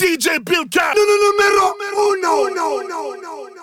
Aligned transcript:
DJ 0.00 0.44
Bill 0.44 0.64
Cat. 0.68 0.94
no, 0.96 1.04
no, 2.22 2.48
no, 2.48 2.80
no, 2.82 3.14
no, 3.20 3.48
no. 3.48 3.57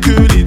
que 0.00 0.10
les 0.10 0.45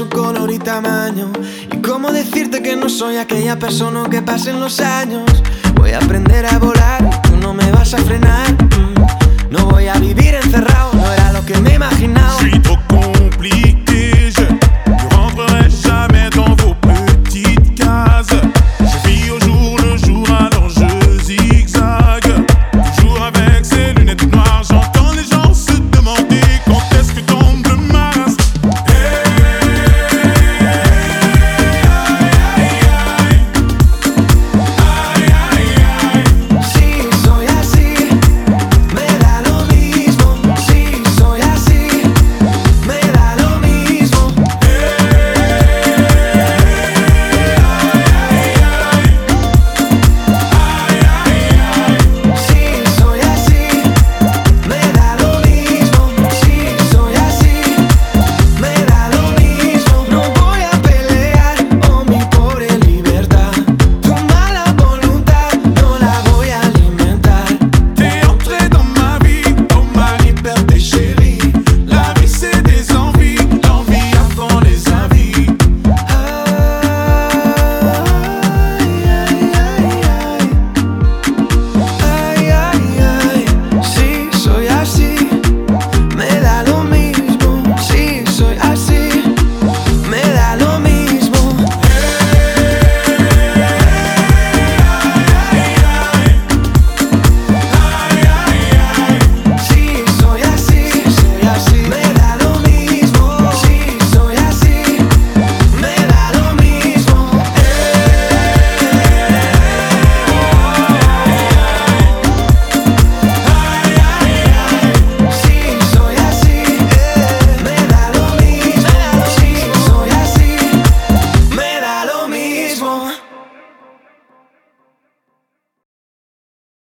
No, 0.00 0.32
no, 0.32 0.46
no, 0.46 1.12
no. 1.12 1.32
persona 3.58 4.08
que 4.08 4.22
pasen 4.22 4.58
los 4.58 4.80
años. 4.80 5.24
Voy 5.74 5.90
a 5.90 5.98
aprender 5.98 6.46
a 6.46 6.58
volar, 6.58 6.89